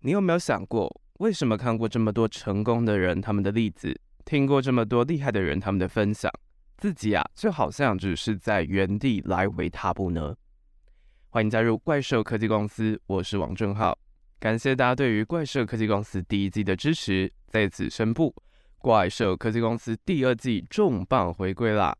[0.00, 0.88] 你有没有想过，
[1.18, 6.30] 为什么看过这么多成功的人他们的例子，听过这么多厉害的人他们的分享，
[6.76, 10.36] 自己啊就好像只是在原地来回踏步呢？
[11.30, 13.98] 欢迎加入怪兽科技公司，我是王正浩，
[14.38, 18.32] 感谢大家对于怪兽科技公司第一季的支持，在此宣布，
[18.78, 21.92] 怪兽科技公司第二季重磅回归啦！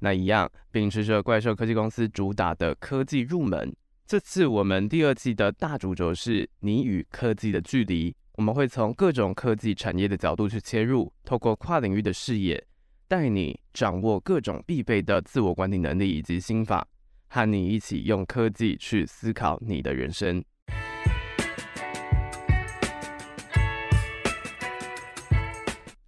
[0.00, 3.72] 那一样，秉持着怪兽科技公司主打的科技入门，
[4.06, 8.14] 这次我们第二季的大主轴是你与科技的距离。
[8.34, 12.62] 我们会从各种科技产业的角度去切入，透过跨领域的视野，
[13.08, 16.86] 带你掌握各种必备的自我管理能力以及心法，
[17.28, 20.44] 和你一起用科技去思考你的人生。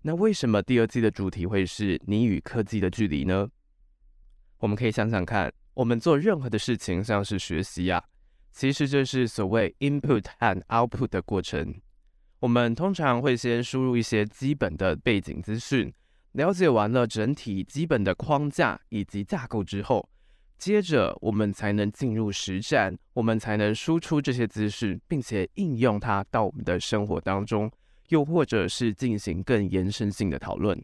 [0.03, 3.49] 那为什么第二季的主题会是你与科技的距离呢？
[4.59, 8.05] 我们可以想想看，我们做任何的事情，像是学习呀、啊，
[8.51, 11.75] 其实就是所谓 input and output 的过程。
[12.41, 15.93] 我们通常会先输入一些基本的背景资讯，
[16.33, 20.09] 了解完了整体基本的框架以及架构之后，
[20.57, 27.71] 接着我们才能进入实战，我们才能输出这些资讯，并且应用它到我们的生活当中，
[28.09, 30.83] 又或者是进行更延伸性的讨论。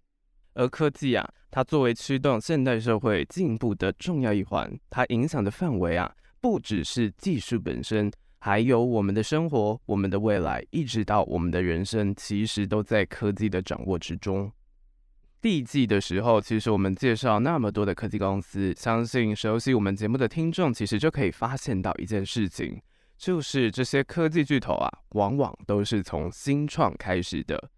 [0.55, 14.51] 而科技啊，它作为驱动现代社会进步的重要一环，它影响的范围啊，不只是技术本身，还有我们的生活、我们的未来，一直到我们的人生，其实都在科技的掌握之中。
[15.41, 22.81] 第一季的时候，其实我们介绍那么多的科技公司，相信熟悉我们节目的听众，其实就可以发现到一件事情，
[23.17, 27.71] 就是这些科技巨头啊，往往都是从新创开始的。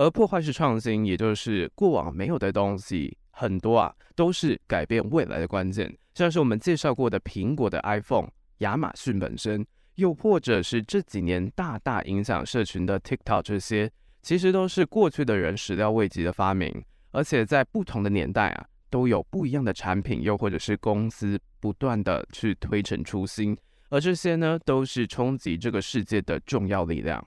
[0.00, 5.94] 而破坏式创新，也就是过往没有的东西，很多啊都是改变未来的关键。
[6.14, 8.26] 像是我们介绍过的苹果的 iPhone、
[8.60, 9.62] 亚马逊本身，
[9.96, 13.90] 又或者是这几年大大影响社群的 TikTok，这些
[14.22, 16.82] 其实都是过去的人始料未及的发明。
[17.10, 23.54] 而且在不同的年代啊，都有不一样的产品，又或者是公司不断的去推陈出新。
[23.90, 27.22] 而这些呢，都是冲击这个世界的重要力量。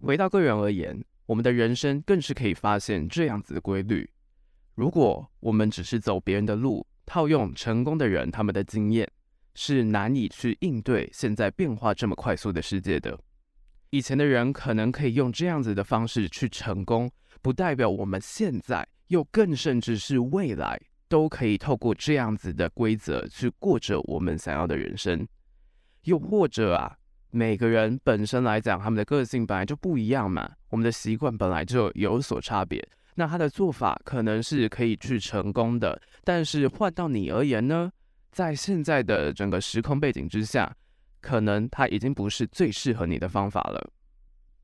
[0.00, 1.04] 回到个人而言。
[1.26, 4.08] 我们的人生更是可以发现这样子的规律。
[4.76, 9.10] 如果我们只是走别人的路，套用成功的人他们的经验，
[9.54, 13.18] 是难以去应对现在变化这么快速的世界的。
[13.90, 17.10] 以前的人可能可以用这样子的方式去成功，
[17.42, 25.26] 不代表我们现在又更甚至是未来都可以透过这样子的规则去过着我们想要的人生。
[26.04, 26.96] 又或者啊。
[27.32, 32.86] 每个人本身来讲，他们的个性本来就不一样嘛，我们的习惯本来就有所差别。
[33.14, 37.90] 那他的做法可能是可以去成功的，但是换到你而言呢，
[38.30, 40.76] 在现在的整个时空背景之下，
[41.22, 43.90] 可能他已经不是最适合你的方法了。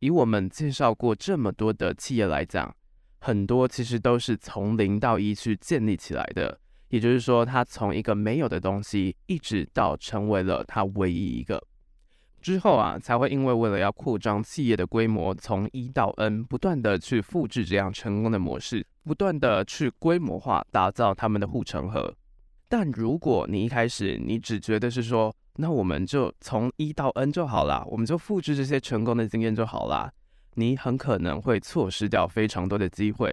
[0.01, 2.77] 以我们介绍过这么多的企业来讲，
[3.19, 11.59] 很多其实都是从零到一去建立起来的，也就是说，他从一个没有的东西，一直到成为了他唯一一个。
[12.43, 22.13] 之后啊，才会因为为了要扩张企业的规模，从一到 N，不断的去复制这样成功的模式，不断的去规模化打造他们的护城河。
[22.69, 30.13] 但如果你一开始你只觉得是说，那我们就从一到 N 就好啦，我们就复制这些成功的经验就好啦，
[30.55, 33.33] 你很可能会错失掉非常多的机会，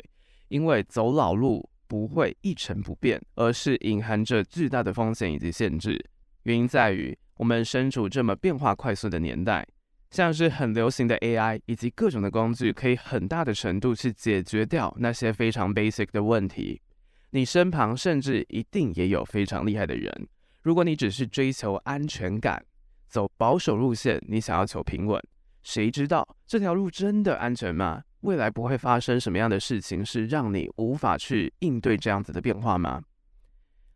[0.50, 6.00] 因为走老路不会一成不变，而是隐含着巨大的风险以及限制。
[6.44, 7.18] 原因在于。
[7.40, 9.66] 我们身处这么变化快速的年代，
[10.12, 16.82] 像是很流行的 AI 以及各种的工具，可以很大的程度去解决掉那些非常 basic 的问题。
[17.30, 20.28] 你身旁甚至一定也有非常厉害的人。
[20.64, 22.62] 如果你只是追求安全感，
[23.08, 25.24] 走保守路线，你想要求平稳，
[25.64, 28.04] 谁知道这条路真的安全吗？
[28.20, 33.02] 未来不会发生什么样的事情是让你无法去应对这样子的变化吗？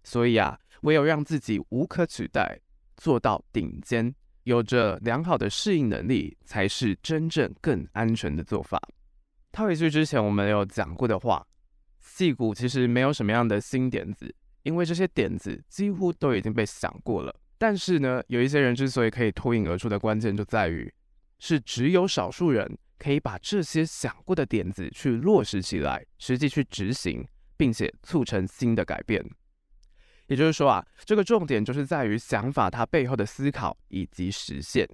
[0.06, 2.58] 所以啊，唯有让自己无可取代。
[2.98, 8.82] 做到顶尖，有着良好的适应能力，才是真正更安全的做法。
[9.52, 11.46] 套一句之前我们有讲过的话，
[12.02, 14.34] 矽谷其实没有什么样的新点子，
[14.64, 17.34] 因为这些点子几乎都已经被想过了。
[17.58, 20.92] 但是呢，有一些人之所以可以脱颖而出的关键，就在于
[21.40, 27.26] 是只有少数人可以把这些想过的点子去落实起来，实际去执行，
[27.56, 29.24] 并且促成新的改变。
[30.28, 34.88] 也就是说啊，这个重点就是在于想法它背后的思考以及实现。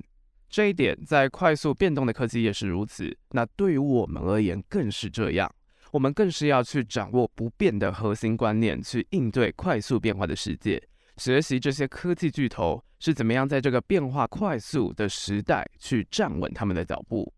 [0.49, 3.15] 这一点在快速变动的科技也是如此。
[3.29, 5.53] 那对于我们而言更是这样。
[5.91, 10.79] 我们更是要去掌握不变的核心观念，去应对快速变化的世界。
[11.17, 17.33] 学习这些科技巨头是怎么样在这个变化快速的时代去站稳他们的脚步？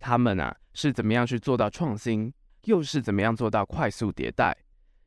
[0.00, 2.32] 他们啊是怎么样去做到创新，
[2.64, 4.56] 又是怎么样做到快速迭代？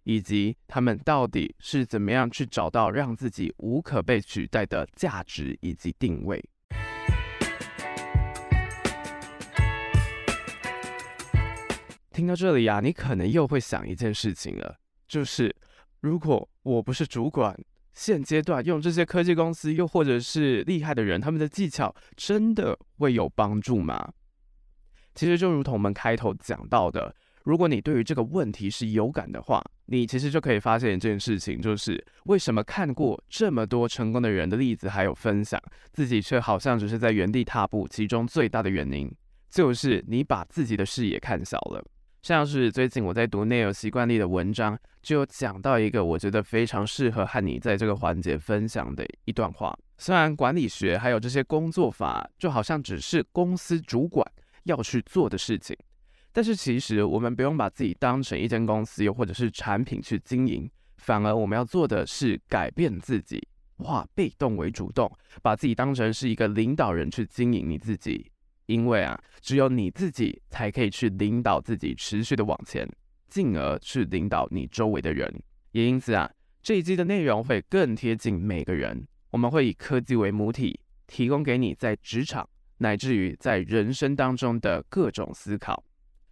[0.06, 6.44] 以及他们到底是怎么样去找到让自己无可被取代的价值以及定位？
[12.12, 15.54] 听到这里、啊，你可能又会想一件事情了，就是
[16.00, 17.60] 如果我不是主管，
[17.94, 24.14] 现阶段用这些科技公司又或者是厉害的人，他们的技巧真的会有帮助吗？
[25.14, 27.14] 其实就如同我们开头讲到的，
[27.46, 35.62] 如果你对于这个问题是有感的话，你其实就可以发现一件事情，就是为什么看过这么多成功的人的例子还有分享，
[35.94, 39.10] 自己却好像只是在原地踏步，其中最大的原因
[39.48, 41.86] 就是你把自己的视野看小了。
[42.24, 49.78] 像是最近我在读内有习惯力的文章，就有讲到一个我觉得非常适合和你在这个环节分享的一段话。
[50.00, 54.26] 虽然管理学还有这些工作法，就好像只是公司主管
[54.64, 55.78] 要去做的事情，
[56.36, 63.42] 但是其实我们不用把自己当成一间公司，又或者是产品去经营，反而我们要做的是改变自己，
[63.78, 65.10] 化被动为主动，
[65.42, 68.30] 把自己当成是一个领导人去经营你自己。
[68.66, 72.86] 因为啊，只有你自己才可以去领导自己持续的往前，
[73.30, 75.34] 进而去领导你周围的人。
[75.72, 76.30] 也因此啊，
[76.62, 79.08] 这一季的内容会更贴近每个人。
[79.30, 80.78] 我们会以科技为母体，
[81.08, 82.46] 提供给你在职场
[82.80, 85.82] 乃至于在人生当中的各种思考。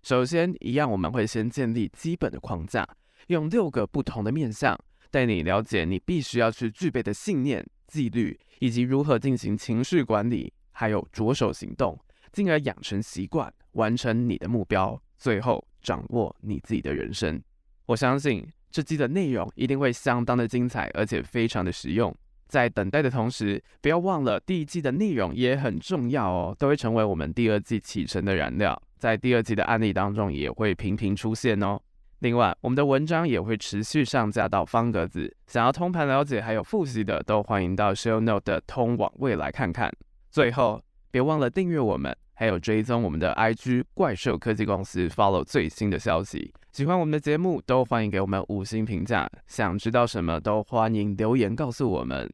[0.04, 2.86] 首先，一样我们会先建立基本的框架，
[3.28, 4.78] 用六个不同的面向
[5.10, 11.98] 带你了解你必须要去具备的信念、纪律，以及如何进行情绪管理，还有着手行动。
[12.34, 17.42] 进而养成习惯，完成你的目标，最后掌握你自己的人生。
[17.86, 22.14] 我相信这季的内容一定会相当的精彩，而且非常的实用。
[22.54, 28.80] 在等待的同时，不要忘了第一季的内容也很重要哦，都会成为我们第二季启程的燃料。
[29.00, 31.80] 在第二季的案例当中也会频频出现哦。
[32.20, 39.92] 另外，我们的文章也会持续上架到方格子，想要通盘了解还有复习的，都欢迎到 Show Note 的通往未来看看。
[40.30, 40.80] 最后，
[41.10, 42.16] 别忘了订阅我们。
[42.36, 46.52] 还有追踪我们的 IG 怪兽科技公司，follow 最新的消息。
[46.72, 49.30] 喜欢我们的节目，都欢迎给我们五星评价。
[49.46, 52.30] 想知道什么，都欢迎留言告诉我们。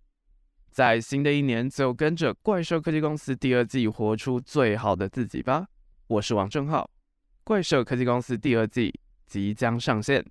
[0.71, 5.67] 在新的一年，就跟着怪兽科技公司第二季，活出最好的自己吧。
[6.07, 6.89] 我是王正浩，
[7.43, 8.93] 怪兽科技公司第二季
[9.25, 10.25] 即将上线。